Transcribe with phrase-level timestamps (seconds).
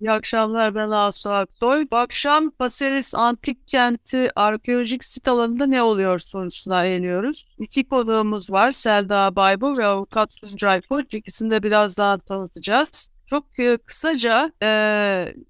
[0.00, 1.86] İyi akşamlar ben Asu Aksoy.
[1.92, 7.46] Bu akşam Paseris Antik Kenti Arkeolojik Sit Alanı'nda ne oluyor sorusuna eğiliyoruz.
[7.58, 8.70] İki konuğumuz var.
[8.70, 11.14] Selda Baybu ve Avukat Tuncay Koç.
[11.14, 13.10] İkisini de birazdan tanıtacağız.
[13.30, 14.68] Çok e, kısaca e,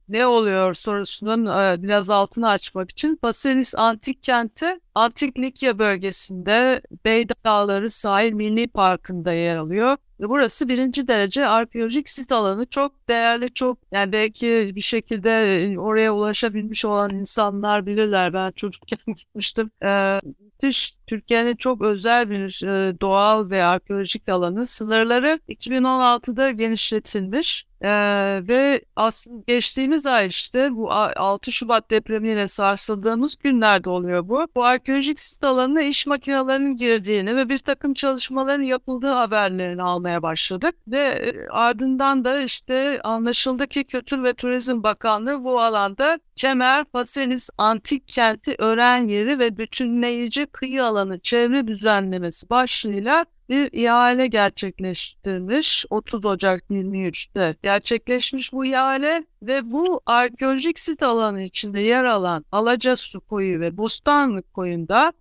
[0.09, 7.29] ne oluyor sorusunun e, biraz altını açmak için Paseris Antik Kenti Antik Likya bölgesinde Bey
[7.29, 9.97] Dağları Sahil Milli Parkı'nda yer alıyor.
[10.19, 12.66] Burası birinci derece arkeolojik sit alanı.
[12.66, 15.31] Çok değerli, çok yani belki bir şekilde
[15.78, 18.33] oraya ulaşabilmiş olan insanlar bilirler.
[18.33, 19.70] Ben çocukken gitmiştim.
[19.84, 20.20] Ee,
[21.06, 24.67] Türkiye'nin çok özel bir e, doğal ve arkeolojik alanı.
[24.67, 27.70] Sınırları 2016'da genişletilmiş.
[27.83, 34.47] Ee, ve aslında geçtiğimiz ay işte bu 6 Şubat depremiyle sarsıldığımız günlerde oluyor bu.
[34.55, 40.75] Bu arkeolojik sit alanına iş makinelerinin girdiğini ve bir takım çalışmaların yapıldığı haberlerini almaya başladık.
[40.89, 48.08] Ve ardından da işte anlaşıldı ki Kültür ve Turizm Bakanlığı bu alanda Kemer, Faselis Antik
[48.08, 55.87] Kenti Öğren Yeri ve Bütünleyici Kıyı Alanı Çevre Düzenlemesi başlığıyla bir ihale gerçekleştirmiş.
[55.91, 63.20] 30 Ocak 23'te gerçekleşmiş bu ihale ve bu arkeolojik sit alanı içinde yer alan Alacasu
[63.20, 65.12] koyu ve Bostanlık koyunda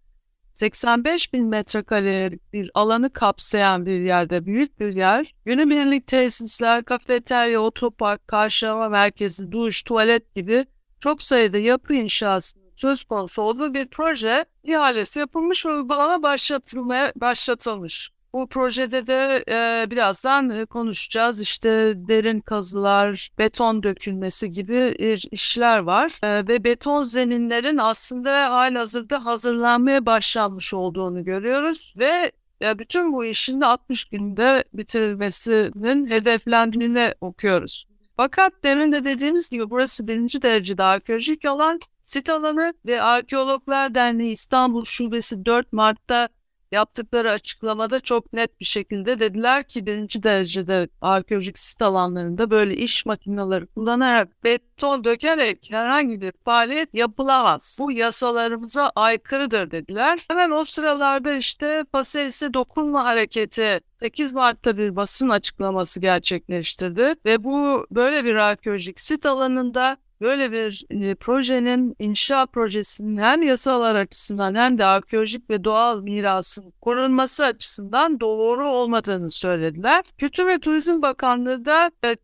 [0.53, 5.33] 85 bin metrekarelik bir alanı kapsayan bir yerde büyük bir yer.
[5.45, 10.66] Günübirlik tesisler, kafeterya, otopark, karşılama merkezi, duş, tuvalet gibi
[10.99, 18.11] çok sayıda yapı inşasının söz konusu olduğu bir proje ihalesi yapılmış ve uygulama başlatılmaya başlatılmış.
[18.33, 21.41] Bu projede de e, birazdan konuşacağız.
[21.41, 24.95] İşte derin kazılar, beton dökülmesi gibi
[25.31, 26.11] işler var.
[26.23, 31.93] E, ve beton zeminlerin aslında halihazırda hazırlanmaya başlanmış olduğunu görüyoruz.
[31.97, 32.31] Ve
[32.61, 37.85] ya bütün bu işin de 60 günde bitirilmesinin hedeflendiğini okuyoruz.
[38.17, 44.31] Fakat demin de dediğimiz gibi burası birinci derecede arkeolojik alan, sit alanı ve Arkeologlar Derneği
[44.31, 46.29] İstanbul Şubesi 4 Mart'ta
[46.71, 53.05] yaptıkları açıklamada çok net bir şekilde dediler ki birinci derecede arkeolojik sit alanlarında böyle iş
[53.05, 57.77] makineleri kullanarak beton dökerek herhangi bir faaliyet yapılamaz.
[57.81, 60.25] Bu yasalarımıza aykırıdır dediler.
[60.27, 67.87] Hemen o sıralarda işte Paseris'e dokunma hareketi 8 Mart'ta bir basın açıklaması gerçekleştirdi ve bu
[67.91, 74.77] böyle bir arkeolojik sit alanında böyle bir e, projenin inşa projesinin hem yasalar açısından hem
[74.77, 80.03] de arkeolojik ve doğal mirasın korunması açısından doğru olmadığını söylediler.
[80.17, 82.15] Kültür ve Turizm Bakanlığı da e,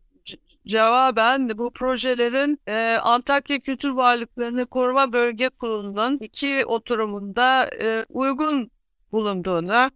[0.66, 8.70] cevaben bu projelerin e, Antakya Kültür Varlıklarını Koruma Bölge Kurulu'nun iki oturumunda e, uygun
[9.12, 9.90] bulunduğunu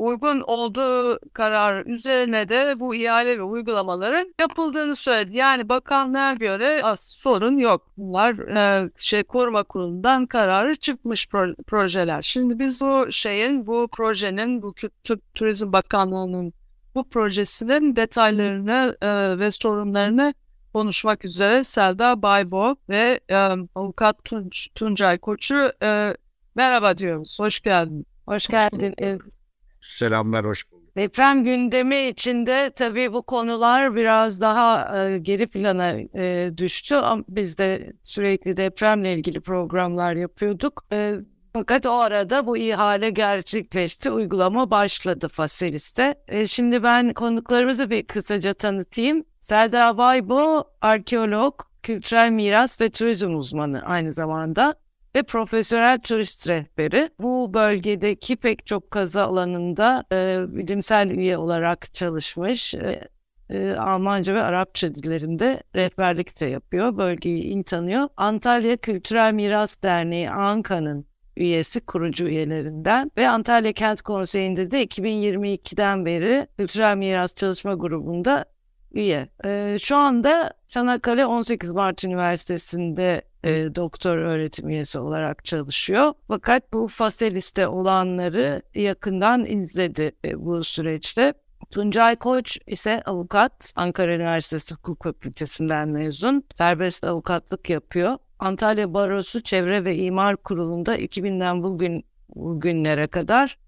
[0.00, 5.36] uygun olduğu karar üzerine de bu ihale ve uygulamaların yapıldığını söyledi.
[5.36, 7.86] Yani bakanlığa göre az sorun yok.
[7.96, 12.22] Bunlar e, şey koruma kurulundan kararı çıkmış pro projeler.
[12.22, 16.52] Şimdi biz bu şeyin, bu projenin, bu Kültür Turizm Bakanlığı'nın
[16.94, 20.34] bu projesinin detaylarını e, ve sorunlarını
[20.72, 23.36] konuşmak üzere Selda Baybo ve e,
[23.74, 26.16] avukat Tunç, Tuncay Koç'u e,
[26.54, 27.38] merhaba diyoruz.
[27.40, 28.04] Hoş geldiniz.
[28.26, 29.39] Hoş geldiniz.
[29.80, 30.96] Selamlar, hoş bulduk.
[30.96, 36.96] Deprem gündemi içinde tabii bu konular biraz daha e, geri plana e, düştü.
[37.28, 40.86] Biz de sürekli depremle ilgili programlar yapıyorduk.
[40.92, 41.14] E,
[41.52, 46.14] fakat o arada bu ihale gerçekleşti, uygulama başladı Faselis'te.
[46.28, 49.24] E, şimdi ben konuklarımızı bir kısaca tanıtayım.
[49.40, 54.74] Selda Baybo, arkeolog, kültürel miras ve turizm uzmanı aynı zamanda
[55.14, 57.10] ve profesyonel turist rehberi.
[57.20, 62.74] Bu bölgedeki pek çok kazı alanında e, bilimsel üye olarak çalışmış.
[62.74, 63.08] E,
[63.50, 66.96] e, Almanca ve Arapça dillerinde rehberlik de yapıyor.
[66.96, 68.08] Bölgeyi iyi tanıyor.
[68.16, 76.46] Antalya Kültürel Miras Derneği ANKA'nın üyesi, kurucu üyelerinden ve Antalya Kent Konseyi'nde de 2022'den beri
[76.58, 78.44] Kültürel Miras Çalışma Grubu'nda
[78.92, 79.28] üye.
[79.44, 86.12] E, şu anda Çanakkale 18 Mart Üniversitesi'nde e, doktor öğretim üyesi olarak çalışıyor.
[86.28, 91.34] Fakat bu Faselis'te olanları yakından izledi e, bu süreçte.
[91.70, 93.72] Tuncay Koç ise avukat.
[93.76, 96.44] Ankara Üniversitesi Hukuk Fakültesinden mezun.
[96.54, 98.18] Serbest avukatlık yapıyor.
[98.38, 102.04] Antalya Barosu Çevre ve İmar Kurulu'nda 2000'den bugün
[102.34, 103.58] bugünlere kadar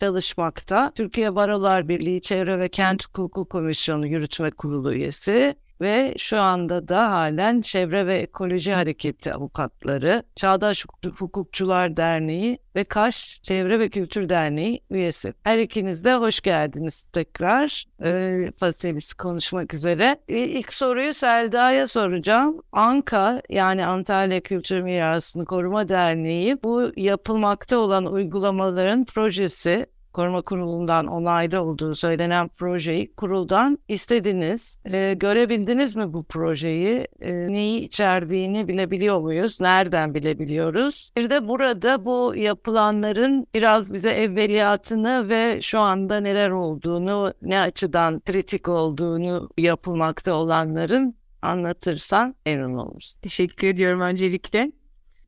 [0.00, 0.92] çalışmakta.
[0.94, 7.10] Türkiye Barolar Birliği Çevre ve Kent Hukuku Komisyonu Yürütme Kurulu üyesi ve şu anda da
[7.10, 10.86] halen Çevre ve Ekoloji Hareketi avukatları, Çağdaş
[11.18, 15.34] Hukukçular Derneği ve Kaş Çevre ve Kültür Derneği üyesi.
[15.42, 20.16] Her ikiniz de hoş geldiniz tekrar e, Fasilis konuşmak üzere.
[20.28, 22.62] E, ilk soruyu Selda'ya soracağım.
[22.72, 31.62] ANKA yani Antalya Kültür Mirasını Koruma Derneği bu yapılmakta olan uygulamaların projesi Koruma Kurulu'ndan onaylı
[31.62, 34.82] olduğu söylenen projeyi kuruldan istediniz.
[34.84, 37.06] E, görebildiniz mi bu projeyi?
[37.20, 39.60] E, neyi içerdiğini bilebiliyor muyuz?
[39.60, 41.12] Nereden bilebiliyoruz?
[41.16, 48.20] Bir de burada bu yapılanların biraz bize evveliyatını ve şu anda neler olduğunu, ne açıdan
[48.20, 53.18] kritik olduğunu yapılmakta olanların anlatırsan memnun oluruz.
[53.22, 54.72] Teşekkür ediyorum öncelikle.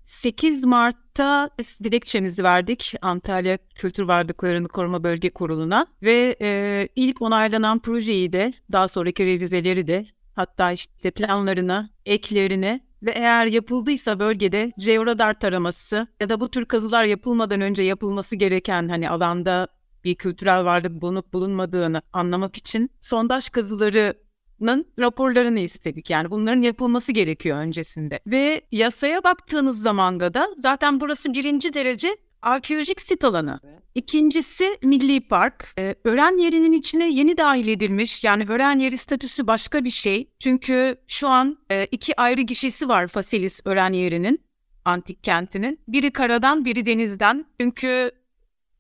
[0.09, 1.51] 8 Mart'ta
[1.85, 8.89] dilekçemizi verdik Antalya Kültür Varlıklarını Koruma Bölge Kurulu'na ve e, ilk onaylanan projeyi de daha
[8.89, 16.41] sonraki revizeleri de hatta işte planlarını, eklerini ve eğer yapıldıysa bölgede georadar taraması ya da
[16.41, 19.69] bu tür kazılar yapılmadan önce yapılması gereken hani alanda
[20.05, 24.28] bir kültürel varlık bulunup bulunmadığını anlamak için sondaj kazıları
[24.99, 26.11] raporlarını istedik.
[26.11, 28.21] Yani bunların yapılması gerekiyor öncesinde.
[28.27, 33.61] Ve yasaya baktığınız zamanda da zaten burası birinci derece arkeolojik sit alanı.
[33.95, 35.75] İkincisi Milli Park.
[35.79, 38.25] Ee, öğren yerinin içine yeni dahil edilmiş.
[38.25, 40.31] Yani öğren yeri statüsü başka bir şey.
[40.39, 44.41] Çünkü şu an e, iki ayrı gişesi var Fasilis öğren yerinin.
[44.85, 45.81] Antik kentinin.
[45.89, 47.47] Biri karadan biri denizden.
[47.61, 48.11] Çünkü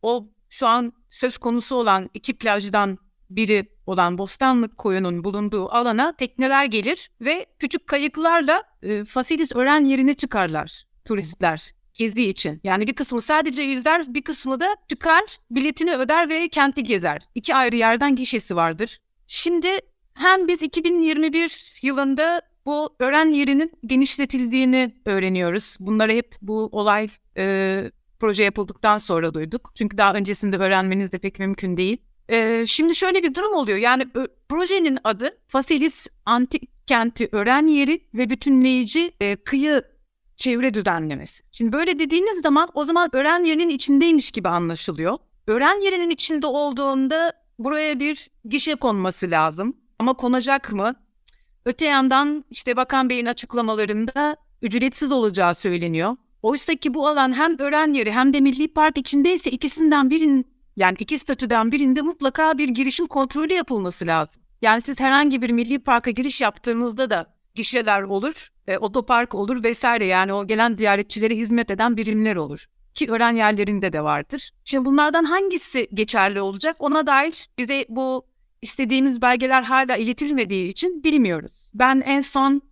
[0.03, 2.99] o şu an söz konusu olan iki plajdan
[3.31, 10.15] biri olan Bostanlık koyunun bulunduğu alana tekneler gelir ve küçük kayıklarla e, Fasilis öğren yerine
[10.15, 12.61] çıkarlar turistler gezi için.
[12.65, 17.29] Yani bir kısmı sadece yüzer, bir kısmı da çıkar, biletini öder ve kenti gezer.
[17.35, 18.99] İki ayrı yerden gişesi vardır.
[19.27, 19.69] Şimdi
[20.15, 25.77] hem biz 2021 yılında bu öğren yerinin genişletildiğini öğreniyoruz.
[25.81, 27.85] Bunları hep bu olay e,
[28.21, 29.73] proje yapıldıktan sonra duyduk.
[29.75, 31.97] Çünkü daha öncesinde öğrenmeniz de pek mümkün değil.
[32.31, 33.79] Ee, şimdi şöyle bir durum oluyor.
[33.79, 34.07] Yani
[34.49, 39.83] projenin adı Fasilis Antik Kenti Öğren Yeri ve Bütünleyici e, Kıyı
[40.37, 41.45] Çevre Düzenlemesi.
[41.53, 45.19] Şimdi böyle dediğiniz zaman o zaman öğren yerinin içindeymiş gibi anlaşılıyor.
[45.47, 49.77] Öğren yerinin içinde olduğunda buraya bir gişe konması lazım.
[49.99, 50.95] Ama konacak mı?
[51.65, 56.17] Öte yandan işte Bakan Bey'in açıklamalarında ücretsiz olacağı söyleniyor.
[56.43, 60.47] Oysa ki bu alan hem öğren yeri hem de milli park içindeyse ikisinden birinin
[60.79, 64.43] yani iki statüden birinde mutlaka bir girişim kontrolü yapılması lazım.
[64.63, 70.05] Yani siz herhangi bir milli parka giriş yaptığınızda da gişeler olur, e, otopark olur vesaire
[70.05, 72.67] yani o gelen ziyaretçilere hizmet eden birimler olur.
[72.95, 74.51] Ki öğren yerlerinde de vardır.
[74.65, 78.27] Şimdi bunlardan hangisi geçerli olacak ona dair bize bu
[78.63, 81.71] istediğimiz belgeler hala iletilmediği için bilmiyoruz.
[81.75, 82.63] Ben en son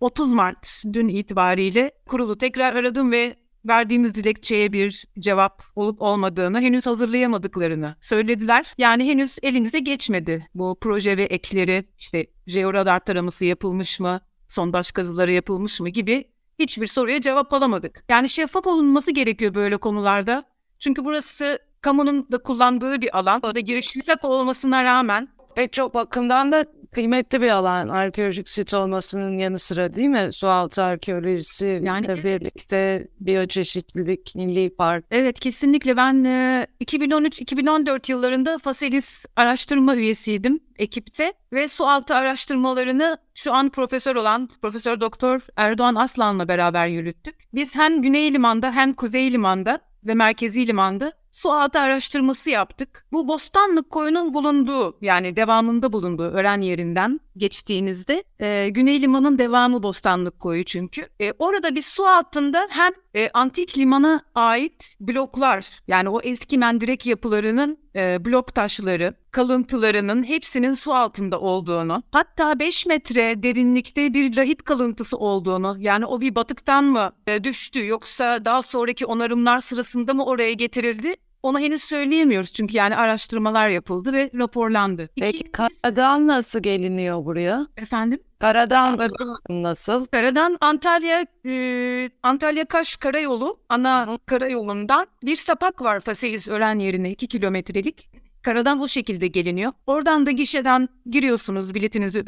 [0.00, 6.60] 30 e, Mart dün itibariyle kurulu tekrar aradım ve verdiğimiz dilekçeye bir cevap olup olmadığını,
[6.60, 8.74] henüz hazırlayamadıklarını söylediler.
[8.78, 15.32] Yani henüz elinize geçmedi bu proje ve ekleri, işte jeoradar taraması yapılmış mı, sondaj kazıları
[15.32, 16.24] yapılmış mı gibi
[16.58, 18.04] hiçbir soruya cevap alamadık.
[18.08, 20.44] Yani şeffaf olunması gerekiyor böyle konularda.
[20.78, 23.40] Çünkü burası kamunun da kullandığı bir alan.
[23.42, 29.38] Orada giriş yasak olmasına rağmen pek çok bakımdan da kıymetli bir alan arkeolojik sit olmasının
[29.38, 30.28] yanı sıra değil mi?
[30.32, 32.24] Sualtı arkeolojisi yani evet.
[32.24, 35.04] birlikte biyoçeşitlilik, milli park.
[35.10, 43.70] Evet kesinlikle ben e, 2013-2014 yıllarında Faselis araştırma üyesiydim ekipte ve sualtı araştırmalarını şu an
[43.70, 47.34] profesör olan Profesör Doktor Erdoğan Aslan'la beraber yürüttük.
[47.54, 53.06] Biz hem Güney Liman'da hem Kuzey Liman'da ve Merkezi Liman'da su altı araştırması yaptık.
[53.12, 60.40] Bu Bostanlık koyunun bulunduğu yani devamında bulunduğu öğren yerinden geçtiğinizde e, Güney Liman'ın devamı Bostanlık
[60.40, 61.08] koyu çünkü.
[61.20, 67.06] E, orada bir su altında hem e, antik limana ait bloklar yani o eski mendirek
[67.06, 74.62] yapılarının e, blok taşları, kalıntılarının hepsinin su altında olduğunu, hatta 5 metre derinlikte bir lahit
[74.62, 80.24] kalıntısı olduğunu, yani o bir batıktan mı e, düştü yoksa daha sonraki onarımlar sırasında mı
[80.24, 81.16] oraya getirildi?
[81.44, 85.08] Onu henüz söyleyemiyoruz çünkü yani araştırmalar yapıldı ve raporlandı.
[85.16, 85.52] Peki İkincisi...
[85.52, 87.66] karadan nasıl geliniyor buraya?
[87.76, 88.20] Efendim?
[88.40, 89.10] Karadan
[89.48, 90.06] nasıl?
[90.06, 97.28] Karadan Antalya e, Antalya Kaş karayolu ana karayolundan bir sapak var Fasilis öğren yerine 2
[97.28, 98.08] kilometrelik.
[98.42, 99.72] Karadan o şekilde geliniyor.
[99.86, 102.24] Oradan da gişeden giriyorsunuz biletinizi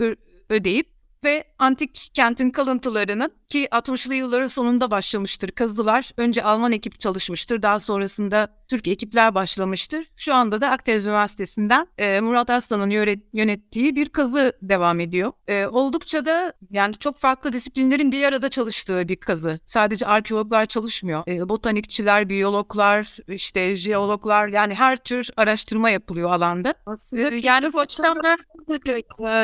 [0.50, 6.10] ödeyip ve antik kentin kalıntılarının ki 60'lı yılların sonunda başlamıştır kazılar.
[6.16, 7.62] Önce Alman ekip çalışmıştır.
[7.62, 10.06] Daha sonrasında Türk ekipler başlamıştır.
[10.16, 12.90] Şu anda da Akdeniz Üniversitesi'nden e, Murat Aslan'ın
[13.32, 15.32] yönettiği bir kazı devam ediyor.
[15.48, 19.60] E, oldukça da yani çok farklı disiplinlerin bir arada çalıştığı bir kazı.
[19.66, 21.22] Sadece arkeologlar çalışmıyor.
[21.28, 26.74] E, botanikçiler, biyologlar, işte jeologlar yani her tür araştırma yapılıyor alanda.
[27.16, 28.38] E, yani bu açıdan ben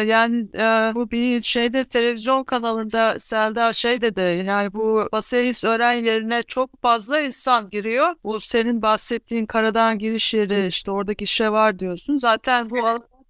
[0.04, 6.42] yani e, bu bir şeyde televizyon kanalında Selda şey dedi yani bu Baselis öğren yerine
[6.42, 8.14] çok fazla insan giriyor.
[8.24, 9.11] Bu senin bahsettiğin
[9.48, 12.18] karadan giriş yeri işte oradaki şey var diyorsun.
[12.18, 12.76] Zaten bu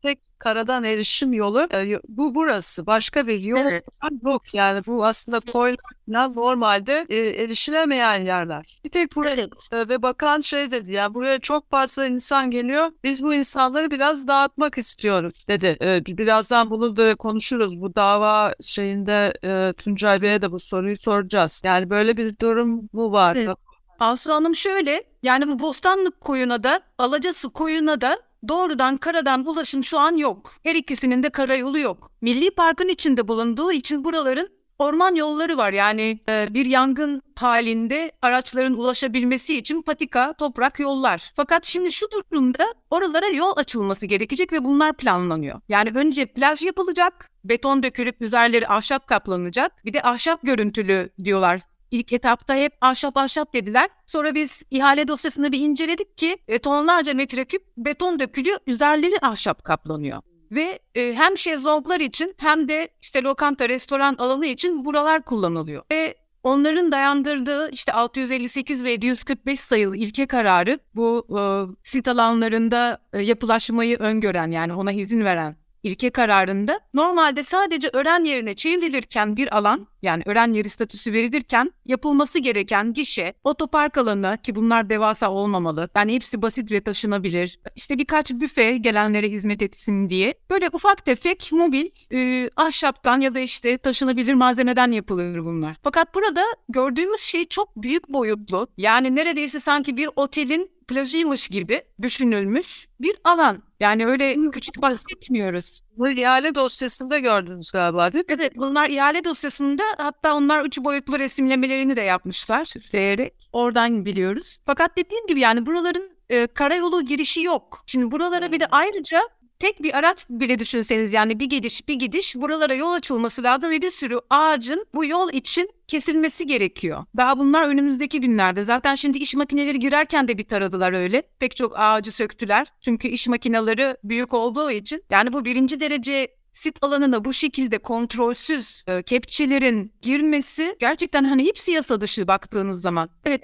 [0.03, 2.87] tek karadan erişim yolu e, bu burası.
[2.87, 3.85] Başka bir yol Evet.
[4.23, 4.55] yok.
[4.55, 5.77] Yani bu aslında koylar
[6.09, 8.81] normalde e, erişilemeyen yerler.
[8.85, 12.91] Bir tek buraya e, ve bakan şey dedi ya buraya çok fazla insan geliyor.
[13.05, 15.77] Biz bu insanları biraz dağıtmak istiyoruz dedi.
[15.83, 17.81] E, birazdan bunu da konuşuruz.
[17.81, 21.63] Bu dava şeyinde e, Tuncay Bey'e de bu soruyu soracağız.
[21.65, 23.37] Yani böyle bir durum mu var?
[23.37, 23.57] Evet.
[23.99, 28.19] Aslı Hanım şöyle, yani bu Bostanlık koyuna da, Alacası koyuna da
[28.49, 30.53] doğrudan karadan ulaşım şu an yok.
[30.63, 32.11] Her ikisinin de karayolu yok.
[32.21, 35.73] Milli Park'ın içinde bulunduğu için buraların orman yolları var.
[35.73, 41.33] Yani e, bir yangın halinde araçların ulaşabilmesi için patika, toprak yollar.
[41.37, 45.61] Fakat şimdi şu durumda oralara yol açılması gerekecek ve bunlar planlanıyor.
[45.69, 49.85] Yani önce plaj yapılacak, beton dökülüp üzerleri ahşap kaplanacak.
[49.85, 51.61] Bir de ahşap görüntülü diyorlar
[51.93, 53.91] İlk etapta hep ahşap ahşap dediler.
[54.07, 60.23] Sonra biz ihale dosyasını bir inceledik ki e, tonlarca metreküp beton dökülüyor, üzerleri ahşap kaplanıyor.
[60.51, 65.83] Ve e, hem şezlonglar için hem de işte lokanta, restoran alanı için buralar kullanılıyor.
[65.93, 71.43] Ve onların dayandırdığı işte 658 ve 745 sayılı ilke kararı bu e,
[71.89, 78.55] sit alanlarında e, yapılaşmayı öngören yani ona izin veren ilke kararında normalde sadece öğren yerine
[78.55, 84.91] çevrilirken bir alan yani öğren yeri statüsü verilirken yapılması gereken gişe, otopark alanı ki bunlar
[84.91, 85.89] devasa olmamalı.
[85.97, 87.61] Yani hepsi basit ve taşınabilir.
[87.77, 90.35] İşte birkaç büfe gelenlere hizmet etsin diye.
[90.51, 95.77] Böyle ufak tefek mobil e, ahşaptan ya da işte taşınabilir malzemeden yapılır bunlar.
[95.83, 98.69] Fakat burada gördüğümüz şey çok büyük boyutlu.
[98.77, 103.63] Yani neredeyse sanki bir otelin plajıymış gibi düşünülmüş bir alan.
[103.81, 105.83] Yani öyle küçük bahsetmiyoruz.
[105.97, 108.35] Bu ihale dosyasında gördünüz galiba değil mi?
[108.35, 113.35] Evet bunlar ihale dosyasında hatta onlar üç boyutlu resimlemelerini de yapmışlar süsleyerek.
[113.53, 114.59] Oradan biliyoruz.
[114.67, 117.83] Fakat dediğim gibi yani buraların e, karayolu girişi yok.
[117.87, 119.21] Şimdi buralara bir de ayrıca
[119.63, 123.83] tek bir araç bile düşünseniz yani bir gidiş bir gidiş buralara yol açılması lazım ve
[123.83, 127.05] bir sürü ağacın bu yol için kesilmesi gerekiyor.
[127.17, 128.65] Daha bunlar önümüzdeki günlerde.
[128.65, 131.23] Zaten şimdi iş makineleri girerken de bir taradılar öyle.
[131.39, 132.73] Pek çok ağacı söktüler.
[132.81, 135.05] Çünkü iş makineleri büyük olduğu için.
[135.11, 141.71] Yani bu birinci derece sit alanına bu şekilde kontrolsüz e, kepçelerin girmesi gerçekten hani hepsi
[141.71, 143.11] yasa dışı baktığınız zaman.
[143.25, 143.43] Evet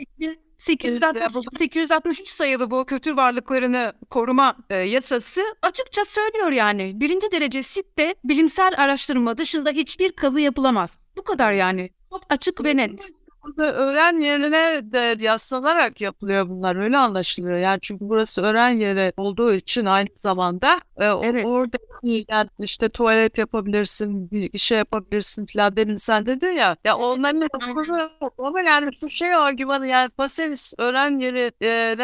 [0.58, 7.00] 860, 863 sayılı bu kültür varlıklarını koruma e, yasası açıkça söylüyor yani.
[7.00, 10.98] Birinci derece sitte bilimsel araştırma dışında hiçbir kazı yapılamaz.
[11.16, 11.90] Bu kadar yani.
[12.10, 13.10] Çok açık ve net.
[13.58, 17.58] Öğren yerine de yaslanarak yapılıyor bunlar öyle anlaşılıyor.
[17.58, 21.46] Yani çünkü burası öğren yeri olduğu için aynı zamanda e, Evet.
[21.46, 26.76] orada yani işte tuvalet yapabilirsin, bir şey yapabilirsin falan demin sen dedin ya.
[26.84, 31.52] Ya onların hepsini ama yani şu şey argümanı yani Paselis öğren yeri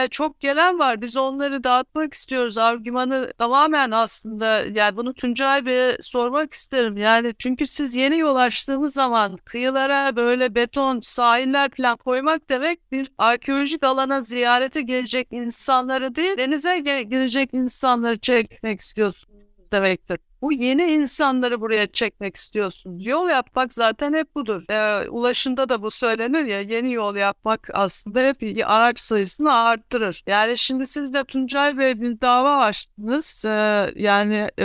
[0.05, 1.01] e, çok gelen var.
[1.01, 2.59] Biz onları dağıtmak istiyoruz.
[2.59, 6.97] Argümanı tamamen aslında yani bunu Tuncay Bey'e sormak isterim.
[6.97, 13.11] Yani çünkü siz yeni yol açtığınız zaman kıyılara böyle beton sahiller falan koymak demek bir
[13.19, 20.19] arkeolojik alana ziyarete gelecek insanları değil denize girecek insanları çekmek istiyorsunuz demektir.
[20.43, 23.07] Bu yeni insanları buraya çekmek istiyorsunuz.
[23.07, 24.65] Yol yapmak zaten hep budur.
[24.71, 30.23] Ee, ulaşımda da bu söylenir ya yeni yol yapmak aslında hep araç sayısını arttırır.
[30.27, 33.45] Yani şimdi siz de Tuncay Bey bir dava açtınız.
[33.45, 34.63] Ee, yani e,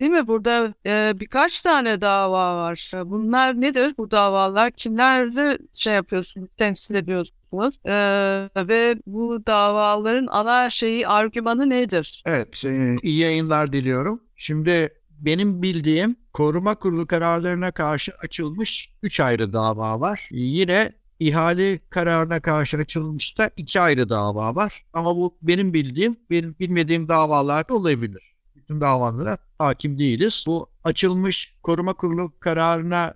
[0.00, 2.92] değil mi burada e, birkaç tane dava var.
[3.04, 4.70] Bunlar nedir bu davalar?
[4.70, 7.41] Kimleri şey yapıyorsunuz, temsil ediyorsunuz?
[7.86, 12.22] Ee, ve bu davaların ana şeyi, argümanı nedir?
[12.26, 14.20] Evet, e, iyi yayınlar diliyorum.
[14.36, 20.28] Şimdi benim bildiğim koruma kurulu kararlarına karşı açılmış 3 ayrı dava var.
[20.30, 24.84] Yine ihale kararına karşı açılmış da 2 ayrı dava var.
[24.92, 28.34] Ama bu benim bildiğim, benim bilmediğim davalar da olabilir.
[28.56, 30.44] bütün davalara hakim değiliz.
[30.46, 33.14] Bu açılmış koruma kurulu kararına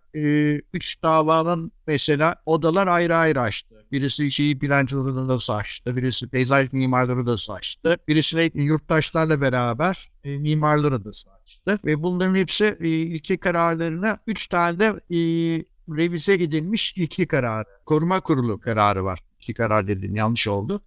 [0.73, 3.76] 3 e, davanın mesela odalar ayrı ayrı açtı.
[3.97, 5.97] Birisi şehir plancılarını da açtı.
[5.97, 7.99] Birisi peyzaj mimarları da açtı.
[8.09, 11.79] Birisi yurttaşlarla beraber e, mimarları da açtı.
[11.85, 15.19] Ve bunların hepsi e, ilki kararlarına 3 tane de e,
[15.97, 17.69] revize edilmiş ilki kararı.
[17.87, 19.21] Koruma kurulu kararı var.
[19.41, 20.83] İki karar dedim yanlış oldu.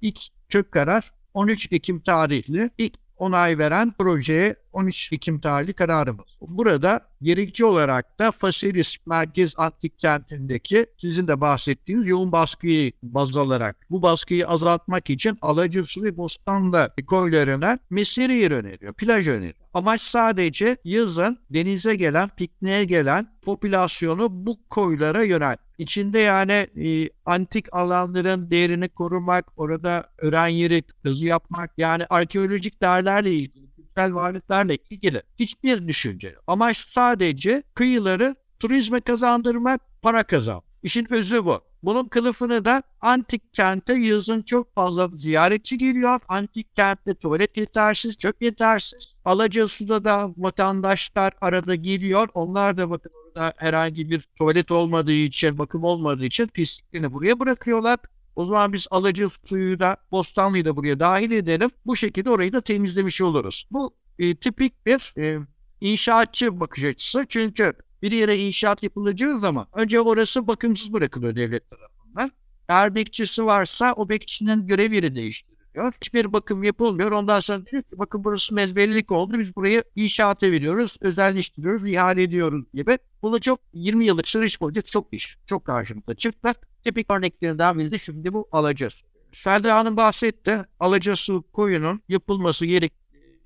[0.00, 0.18] İlk
[0.48, 6.26] çök karar 13 Ekim tarihli ilk onay veren projeye 13 Ekim tarihli kararımız.
[6.40, 13.76] Burada gerekçe olarak da Fasilis Merkez Antik Kenti'ndeki sizin de bahsettiğiniz yoğun baskıyı baz alarak
[13.90, 19.54] bu baskıyı azaltmak için Alacısu ve Bostanlı koylarına mesire öneriyor, plaj öneriyor.
[19.74, 25.56] Amaç sadece yazın denize gelen, pikniğe gelen popülasyonu bu koylara yönel.
[25.78, 33.30] İçinde yani e, antik alanların değerini korumak, orada öğren yeri kazı yapmak, yani arkeolojik değerlerle
[33.34, 36.36] ilgili, kültürel varlıklarla ilgili hiçbir düşünce.
[36.46, 40.62] Amaç sadece kıyıları turizme kazandırmak, para kazan.
[40.82, 41.60] İşin özü bu.
[41.82, 46.20] Bunun kılıfını da antik kente yazın çok fazla ziyaretçi geliyor.
[46.28, 49.14] Antik kentte tuvalet yetersiz, çok yetersiz.
[49.24, 52.28] Alacasu'da da vatandaşlar arada geliyor.
[52.34, 57.98] Onlar da bakın orada herhangi bir tuvalet olmadığı için, bakım olmadığı için pisliklerini buraya bırakıyorlar.
[58.36, 61.70] O zaman biz alıcı suyu da Bostanlı'yı da buraya dahil edelim.
[61.86, 63.66] Bu şekilde orayı da temizlemiş oluruz.
[63.70, 65.38] Bu e, tipik bir e,
[65.80, 67.26] inşaatçı bakış açısı.
[67.28, 67.72] Çünkü
[68.02, 72.30] bir yere inşaat yapılacağı zaman önce orası bakımsız bırakılıyor devlet tarafından.
[72.68, 75.92] Eğer bekçisi varsa o bekçinin görev yeri değiştiriliyor.
[75.92, 77.12] Hiçbir bakım yapılmıyor.
[77.12, 79.38] Ondan sonra diyor ki bakın burası mezbelilik oldu.
[79.38, 82.98] Biz burayı inşaata veriyoruz, özelleştiriyoruz, ihale ediyoruz gibi.
[83.22, 86.54] Bunu çok 20 yıllık süreç boyunca çok iş, çok karşımıza çıktı.
[86.84, 89.02] Tipik örneklerinden biri de şimdi bu alacağız.
[89.32, 90.64] Selda Hanım bahsetti.
[90.80, 92.92] Alacası koyunun yapılması gerek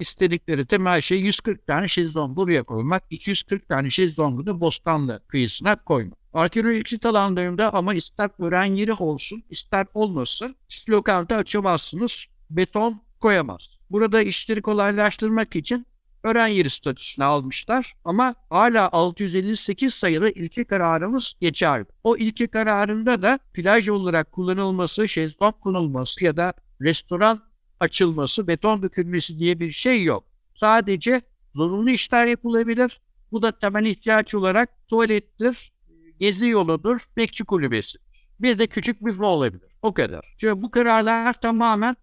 [0.01, 6.19] istedikleri temel şey 140 tane şezlong buraya koymak, 240 tane şezlongu da Bostanlı kıyısına koymak.
[6.33, 10.57] Arkeolojik sit alanlarında ama ister öğren yeri olsun, ister olmasın,
[10.89, 13.69] lokanta açamazsınız, beton koyamaz.
[13.91, 15.87] Burada işleri kolaylaştırmak için
[16.27, 21.85] öğren yeri statüsüne almışlar ama hala 658 sayılı ilki kararımız geçer.
[22.05, 27.43] O ilki kararında da plaj olarak kullanılması, şezlong kullanılması ya da restoran
[27.81, 30.25] açılması, beton dökülmesi diye bir şey yok.
[30.61, 31.23] Sadece
[31.55, 33.01] zorunlu işler yapılabilir.
[33.33, 35.73] Bu da temel ihtiyaç olarak tuvalettir,
[36.19, 37.99] gezi yoludur, bekçi kulübesi.
[38.41, 39.73] Bir de küçük büfe olabilir.
[39.83, 40.35] O kadar.
[40.39, 41.97] Çünkü bu kararlar tamamen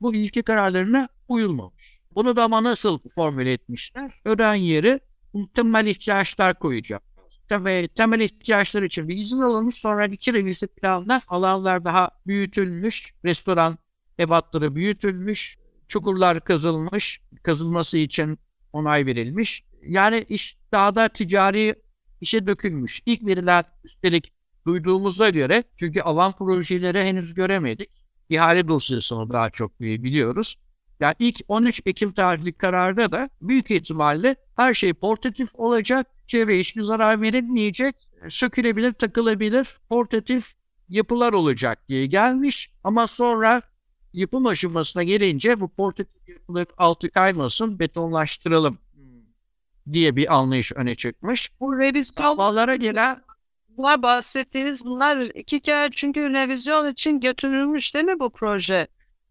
[0.00, 1.99] bu ilki kararlarına uyulmamış.
[2.14, 4.20] Bunu da ama nasıl formüle etmişler?
[4.24, 5.00] Öden yeri
[5.54, 7.02] temel ihtiyaçlar koyacak.
[7.48, 13.14] Temel, temel ihtiyaçlar için bir izin alınmış sonra iki revisi planla alanlar daha büyütülmüş.
[13.24, 13.78] Restoran
[14.20, 18.38] ebatları büyütülmüş, çukurlar kazılmış, kazılması için
[18.72, 19.64] onay verilmiş.
[19.82, 21.74] Yani iş daha da ticari
[22.20, 23.00] işe dökülmüş.
[23.06, 24.32] İlk veriler üstelik
[24.66, 27.90] duyduğumuza göre çünkü alan projeleri henüz göremedik.
[28.28, 30.56] İhale dosyasını daha çok biliyoruz.
[31.00, 36.82] Yani ilk 13 Ekim tarihli kararda da büyük ihtimalle her şey portatif olacak, çevre hiçbir
[36.82, 37.96] zarar verilmeyecek,
[38.28, 40.54] sökülebilir, takılabilir, portatif
[40.88, 42.70] yapılar olacak diye gelmiş.
[42.84, 43.62] Ama sonra
[44.12, 48.78] yapım aşamasına gelince bu portatif yapıların altı kaymasın betonlaştıralım
[49.92, 51.50] diye bir anlayış öne çıkmış.
[51.60, 53.22] Bu revizyon Davalara gelen
[53.68, 58.88] bunlar bahsettiğiniz bunlar iki kere çünkü revizyon için götürülmüş değil mi bu proje?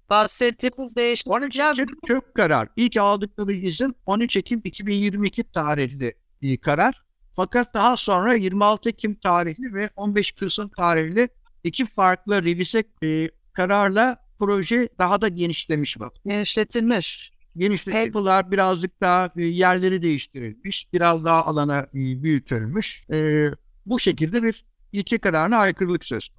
[0.10, 2.68] Bahsettiğimiz değişiklikler 13 Ekim kök karar.
[2.76, 7.04] İlk aldıkları izin 13 Ekim 2022 tarihli bir karar.
[7.32, 11.30] Fakat daha sonra 26 Ekim tarihli ve 15 Kasım tarihli
[11.64, 16.14] iki farklı revize e, kararla proje daha da genişlemiş bak.
[16.26, 17.32] Genişletilmiş.
[17.58, 18.06] Genişletilmiş.
[18.06, 20.94] Yapılar birazcık daha e, yerleri değiştirilmiş.
[20.94, 23.04] Biraz daha alana e, büyütülmüş.
[23.12, 23.50] E,
[23.86, 26.30] bu şekilde bir ilke kararına aykırılık söz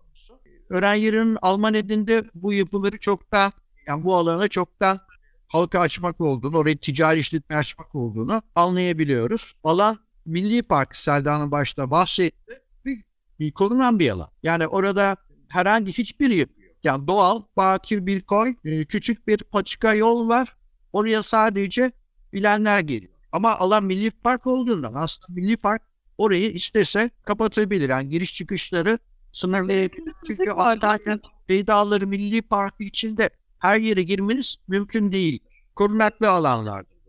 [0.71, 0.79] konusu.
[0.79, 3.53] Öğren yerinin Alman edinde bu yapıları çoktan
[3.87, 5.01] yani bu alana çoktan
[5.49, 9.55] halka açmak olduğunu, orayı ticari işletme açmak olduğunu anlayabiliyoruz.
[9.65, 12.61] Alan Milli Park Selda'nın başta bahsetti.
[12.85, 13.03] Bir,
[13.41, 14.29] bir korunan bir alan.
[14.43, 15.17] Yani orada
[15.49, 16.53] herhangi hiçbir yapı
[16.85, 20.57] yani doğal, bakir bir koy, e, küçük bir patika yol var.
[20.93, 21.93] Oraya sadece
[22.33, 23.13] bilenler geliyor.
[23.33, 25.83] Ama alan milli park olduğundan aslında milli park
[26.19, 27.89] orayı istese kapatabilir.
[27.89, 28.99] Yani giriş çıkışları
[29.33, 30.15] sınırlayabilir.
[30.27, 35.39] Çünkü Antalya Beydağları Milli Parkı içinde her yere girmeniz mümkün değil.
[35.77, 37.01] Korunaklı alanlardır.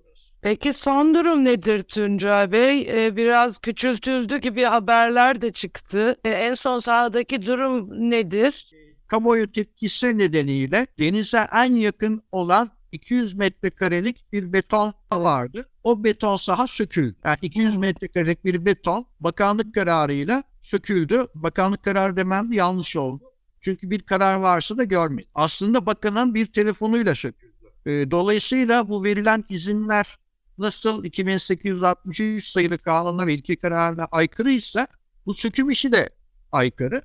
[0.41, 2.81] Peki son durum nedir Tuncay Bey?
[2.81, 6.15] Ee, biraz küçültüldü gibi haberler de çıktı.
[6.25, 8.71] Ee, en son sahadaki durum nedir?
[9.11, 15.65] kamuoyu tepkisi nedeniyle denize en yakın olan 200 metrekarelik bir beton vardı.
[15.83, 17.15] O beton saha söküldü.
[17.25, 21.25] Yani 200 metrekarelik bir beton bakanlık kararıyla söküldü.
[21.35, 23.23] Bakanlık kararı demem yanlış oldu.
[23.61, 25.29] Çünkü bir karar varsa da görmedim.
[25.35, 27.51] Aslında bakanın bir telefonuyla söküldü.
[27.85, 30.17] E, dolayısıyla bu verilen izinler
[30.57, 34.87] nasıl 2863 sayılı kanunla ve ilki kararına aykırıysa
[35.25, 36.09] bu söküm işi de
[36.51, 37.01] aykırı.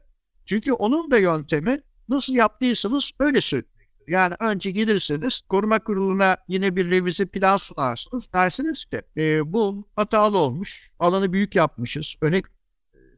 [0.47, 3.76] Çünkü onun da yöntemi nasıl yaptıysanız öyle sökmektir.
[4.09, 8.33] Yani önce gelirseniz koruma kuruluna yine bir revize plan sunarsınız.
[8.33, 12.43] Dersiniz ki e, bu hatalı olmuş, alanı büyük yapmışız, öne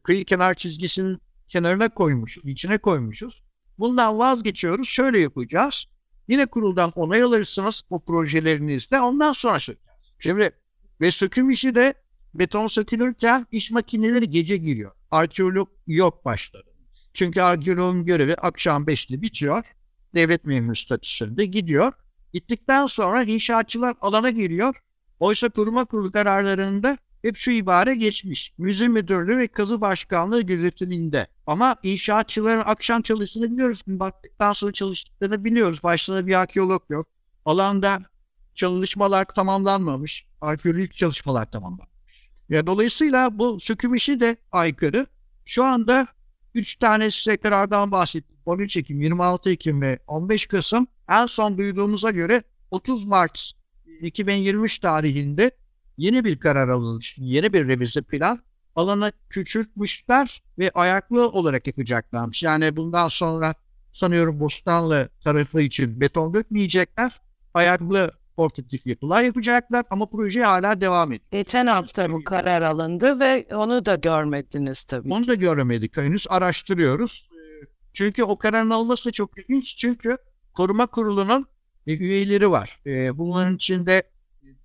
[0.03, 3.43] kıyı kenar çizgisinin kenarına koymuşuz, içine koymuşuz.
[3.79, 5.87] Bundan vazgeçiyoruz, şöyle yapacağız.
[6.29, 9.99] Yine kuruldan onay alırsınız o projelerinizde, ondan sonra sökeceğiz.
[10.19, 10.51] Şimdi
[11.01, 11.95] ve söküm işi de
[12.35, 14.93] beton sökülürken iş makineleri gece giriyor.
[15.11, 16.69] Arkeolog yok başladı.
[17.15, 19.65] Çünkü arkeologun görevi akşam 5'te bitiyor.
[20.15, 21.93] Devlet memuru statüsünde gidiyor.
[22.33, 24.83] Gittikten sonra inşaatçılar alana giriyor.
[25.21, 28.53] Oysa kuruma kurulu kararlarında hep şu ibare geçmiş.
[28.59, 31.27] Müze müdürlüğü ve kazı başkanlığı gözetiminde.
[31.47, 33.83] Ama inşaatçıların akşam çalıştığını biliyoruz.
[33.87, 35.83] Baktıktan sonra çalıştıklarını biliyoruz.
[35.83, 37.07] Başlarında bir arkeolog yok.
[37.45, 38.01] Alanda
[38.55, 40.27] çalışmalar tamamlanmamış.
[40.41, 42.29] Arkeolojik çalışmalar tamamlanmış.
[42.49, 45.07] Ya dolayısıyla bu söküm işi de aykırı.
[45.45, 46.07] Şu anda
[46.55, 48.37] 3 tane size karardan bahsettim.
[48.47, 50.87] 13 Ekim, 26 Ekim ve 15 Kasım.
[51.11, 53.53] En son duyduğumuza göre 30 Mart
[54.01, 55.51] 2023 tarihinde
[55.97, 57.15] yeni bir karar alınmış.
[57.19, 58.41] Yeni bir revize plan.
[58.77, 62.43] Alanı küçültmüşler ve ayaklı olarak yapacaklarmış.
[62.43, 63.55] Yani bundan sonra
[63.93, 67.21] sanıyorum Bostanlı tarafı için beton dökmeyecekler.
[67.55, 71.31] Ayaklı portatif yapılar yapacaklar ama proje hala devam ediyor.
[71.31, 75.13] Geçen hafta bu karar alındı ve onu da görmediniz tabii.
[75.13, 77.29] Onu da göremedik henüz araştırıyoruz.
[77.33, 79.77] Ee, Çünkü o kararın alınması çok ilginç.
[79.77, 80.17] Çünkü
[80.55, 81.47] koruma kurulunun
[81.87, 82.81] e, üyeleri var.
[82.87, 84.03] E, Bunların içinde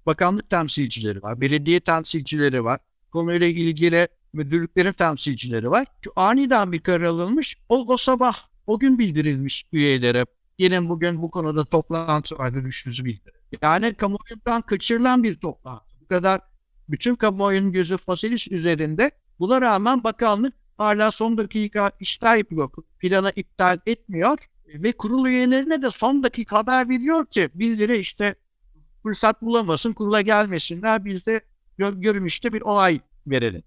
[0.05, 2.79] bakanlık temsilcileri var, belediye temsilcileri var,
[3.11, 5.87] konuyla ilgili müdürlüklerin temsilcileri var.
[6.15, 7.57] Aniden bir karar alınmış.
[7.69, 8.35] O, o sabah
[8.67, 10.25] o gün bildirilmiş üyelere.
[10.57, 13.42] Gelin bugün bu konuda toplantı var görüşünüzü bildirin.
[13.61, 15.85] Yani kamuoyundan kaçırılan bir toplantı.
[16.01, 16.41] Bu kadar
[16.89, 19.11] bütün kamuoyunun gözü Fasilis üzerinde.
[19.39, 22.69] Buna rağmen bakanlık hala son dakika işler yapıyor.
[22.99, 24.37] Planı iptal etmiyor.
[24.67, 28.35] Ve kurul üyelerine de son dakika haber veriyor ki birileri işte
[29.03, 31.05] fırsat bulamasın, kurula gelmesinler.
[31.05, 31.41] Biz de
[31.77, 33.63] gör, görünüşte bir olay verelim.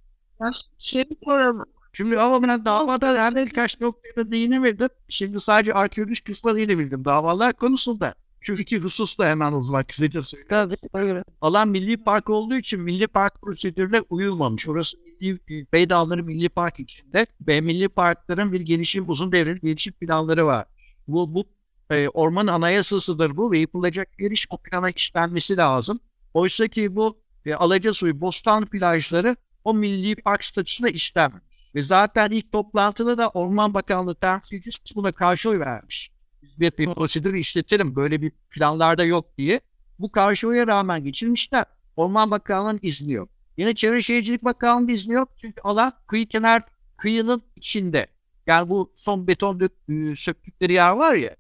[0.79, 1.65] Şey soralım.
[1.93, 4.89] Şimdi ama ben davada her birkaç noktaya değinemedim.
[5.09, 7.05] Şimdi sadece arkeolojik kısmı değinebildim.
[7.05, 8.15] Davalar konusunda.
[8.47, 10.77] Şu iki hususla hemen uzmak kısaca söyleyeyim.
[10.93, 11.23] Tabii.
[11.41, 14.69] Alan milli park olduğu için milli park prosedürüne uyulmamış.
[14.69, 19.93] Orası milli, Bey Dağları Milli Park içinde ve milli parkların bir gelişim, uzun devreli gelişim
[19.93, 20.67] planları var.
[21.09, 21.45] Bu, bu
[21.91, 26.01] e, orman anayasasıdır bu ve yapılacak giriş o plana işlenmesi lazım.
[26.35, 31.47] Oysa ki bu e, Alacasuyu, Bostan plajları o milli park statüsüne işlenmemiş.
[31.75, 36.16] Ve zaten ilk toplantıda da Orman Bakanlığı temsilcisi buna karşı oy vermiş.
[36.47, 39.61] Biz bir, bir prosedür işletelim böyle bir planlarda yok diye.
[39.99, 41.65] Bu karşı oya rağmen geçirmişler.
[41.97, 43.29] Orman Bakanlığı'nın izni yok.
[43.57, 45.29] Yine Çevre Şehircilik Bakanlığı'nın izni yok.
[45.37, 46.63] Çünkü alan kıyı kenar
[46.97, 48.07] kıyının içinde.
[48.47, 51.37] Yani bu son beton dök, e, söktükleri yer var ya.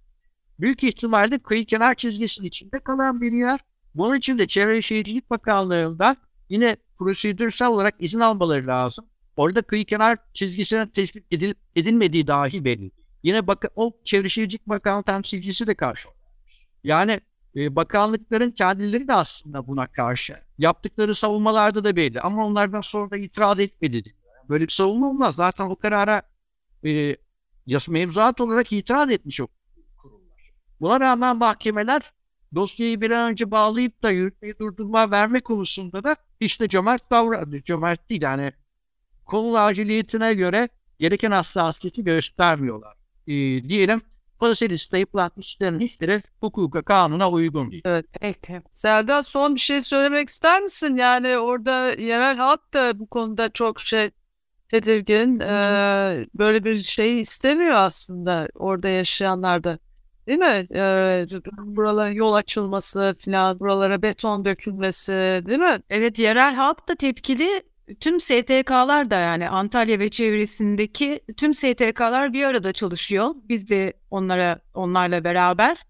[0.60, 3.60] Büyük ihtimalle kıyı kenar çizgisinin içinde kalan bir yer.
[3.94, 6.16] Bunun için de Çevre Şehircilik Bakanlığı'ndan
[6.48, 9.06] yine prosedürsel olarak izin almaları lazım.
[9.36, 12.90] Orada kıyı kenar çizgisine tespit edilip edilmediği dahi belli.
[13.26, 16.08] Yine bak o Çevre Şehircilik Bakanlığı temsilcisi de karşı.
[16.84, 17.20] Yani
[17.56, 20.36] e, bakanlıkların kendileri de aslında buna karşı.
[20.58, 24.04] Yaptıkları savunmalarda da belli ama onlardan sonra da itiraz etmedi.
[24.04, 24.16] diyor.
[24.48, 25.34] Böyle bir savunma olmaz.
[25.34, 26.22] Zaten o karara
[26.84, 27.16] e,
[27.88, 29.46] mevzuat olarak itiraz etmiş o
[30.02, 30.52] kurumlar.
[30.80, 32.12] Buna rağmen mahkemeler
[32.54, 37.62] dosyayı bir an önce bağlayıp da yürütmeyi durdurma verme konusunda da işte cömert davrandı.
[37.62, 38.52] Cömert değil yani
[39.24, 42.95] konunun aciliyetine göre gereken hassasiyeti göstermiyorlar.
[43.26, 43.32] E,
[43.68, 44.02] diyelim
[44.98, 47.82] yapılanmış işlerin hiçbiri hukuka, kanuna uygun değil.
[47.84, 48.62] Evet, peki.
[48.70, 50.96] Selda son bir şey söylemek ister misin?
[50.96, 54.10] Yani orada yerel halk da bu konuda çok şey
[54.68, 55.40] tedirgin.
[55.40, 59.78] Ee, böyle bir şey istemiyor aslında orada yaşayanlar da.
[60.26, 60.66] Değil mi?
[60.74, 61.24] Ee,
[61.58, 65.12] buralara yol açılması falan, buralara beton dökülmesi,
[65.46, 65.82] değil mi?
[65.90, 67.62] Evet yerel halk da tepkili.
[68.00, 73.34] Tüm STK'lar da yani Antalya ve çevresindeki tüm STK'lar bir arada çalışıyor.
[73.48, 75.86] Biz de onlara onlarla beraber.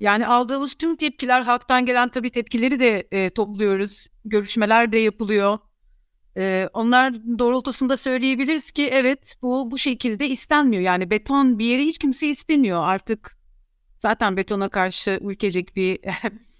[0.00, 4.06] Yani aldığımız tüm tepkiler halktan gelen tabii tepkileri de e, topluyoruz.
[4.24, 5.58] Görüşmeler de yapılıyor.
[6.36, 10.82] E, onlar doğrultusunda söyleyebiliriz ki evet bu bu şekilde istenmiyor.
[10.82, 13.36] Yani beton bir yeri hiç kimse istemiyor artık.
[13.98, 15.98] Zaten betona karşı ülkecek bir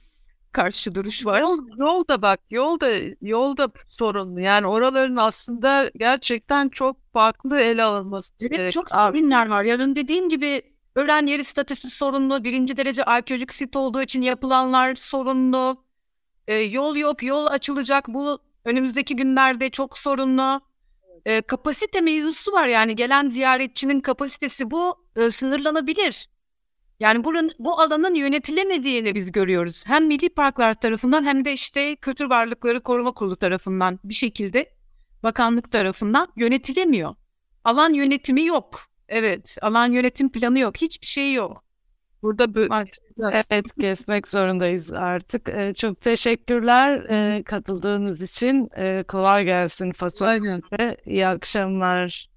[0.55, 1.41] karşı duruş var.
[1.41, 2.91] Yol, yol da bak yol da
[3.21, 4.41] yol da sorunlu.
[4.41, 8.73] Yani oraların aslında gerçekten çok farklı ele alınması Evet gerek.
[8.73, 9.65] çok sorunlar var.
[9.65, 10.63] Yani dediğim gibi
[10.95, 12.45] öğren yeri statüsü sorunlu.
[12.45, 15.85] Birinci derece arkeolojik sit olduğu için yapılanlar sorunlu.
[16.49, 18.09] Ee, yol yok, yol açılacak.
[18.09, 20.61] Bu önümüzdeki günlerde çok sorunlu.
[21.27, 26.29] Ee, kapasite mevzusu var yani gelen ziyaretçinin kapasitesi bu e, sınırlanabilir.
[27.01, 29.83] Yani buranın, bu alanın yönetilemediğini biz görüyoruz.
[29.87, 34.71] Hem milli parklar tarafından hem de işte Kültür Varlıkları Koruma Kurulu tarafından bir şekilde
[35.23, 37.15] bakanlık tarafından yönetilemiyor.
[37.65, 38.81] Alan yönetimi yok.
[39.09, 40.77] Evet, alan yönetim planı yok.
[40.77, 41.65] Hiçbir şey yok.
[42.23, 43.05] Burada bö- Maalesef.
[43.51, 45.49] Evet kesmek zorundayız artık.
[45.49, 48.69] Ee, çok teşekkürler e, katıldığınız için.
[48.77, 49.93] E, kolay gelsin.
[50.21, 50.63] Aynen.
[50.79, 52.34] ve iyi akşamlar.